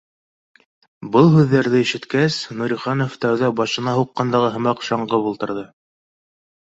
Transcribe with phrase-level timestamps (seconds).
[1.15, 5.67] Был һүҙҙәрҙе ишеткәс, Нуриханов тәүҙә, башына һуҡ- ҡандағы һымаҡ, шаңғып ултырҙы